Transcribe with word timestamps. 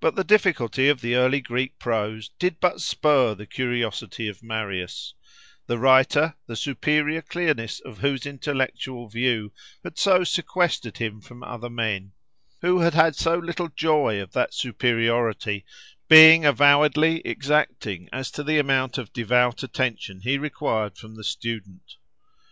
But 0.00 0.16
the 0.16 0.24
difficulty 0.24 0.88
of 0.88 1.00
the 1.00 1.14
early 1.14 1.40
Greek 1.40 1.78
prose 1.78 2.30
did 2.40 2.58
but 2.58 2.80
spur 2.80 3.32
the 3.32 3.46
curiosity 3.46 4.26
of 4.26 4.42
Marius; 4.42 5.14
the 5.68 5.78
writer, 5.78 6.34
the 6.48 6.56
superior 6.56 7.22
clearness 7.22 7.78
of 7.78 7.98
whose 7.98 8.26
intellectual 8.26 9.06
view 9.08 9.52
had 9.84 9.98
so 9.98 10.24
sequestered 10.24 10.98
him 10.98 11.20
from 11.20 11.44
other 11.44 11.70
men, 11.70 12.10
who 12.60 12.80
had 12.80 12.94
had 12.94 13.14
so 13.14 13.38
little 13.38 13.68
joy 13.68 14.20
of 14.20 14.32
that 14.32 14.52
superiority, 14.52 15.64
being 16.08 16.44
avowedly 16.44 17.20
exacting 17.24 18.08
as 18.12 18.32
to 18.32 18.42
the 18.42 18.58
amount 18.58 18.98
of 18.98 19.12
devout 19.12 19.62
attention 19.62 20.22
he 20.22 20.38
required 20.38 20.98
from 20.98 21.14
the 21.14 21.22
student. 21.22 21.98